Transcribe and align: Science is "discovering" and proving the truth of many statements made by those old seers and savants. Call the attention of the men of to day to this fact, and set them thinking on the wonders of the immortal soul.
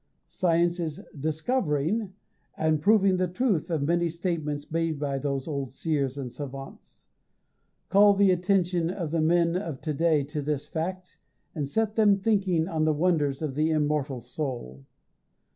Science 0.27 0.79
is 0.79 0.99
"discovering" 1.19 2.11
and 2.57 2.81
proving 2.81 3.17
the 3.17 3.27
truth 3.27 3.69
of 3.69 3.83
many 3.83 4.09
statements 4.09 4.71
made 4.71 4.97
by 4.97 5.19
those 5.19 5.47
old 5.47 5.71
seers 5.71 6.17
and 6.17 6.31
savants. 6.31 7.05
Call 7.89 8.15
the 8.15 8.31
attention 8.31 8.89
of 8.89 9.11
the 9.11 9.21
men 9.21 9.55
of 9.55 9.79
to 9.81 9.93
day 9.93 10.23
to 10.23 10.41
this 10.41 10.65
fact, 10.65 11.19
and 11.53 11.67
set 11.67 11.95
them 11.97 12.17
thinking 12.17 12.67
on 12.67 12.83
the 12.85 12.93
wonders 12.93 13.43
of 13.43 13.53
the 13.53 13.69
immortal 13.69 14.21
soul. 14.21 14.85